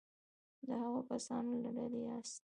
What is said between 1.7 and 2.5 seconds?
ډلې یاست.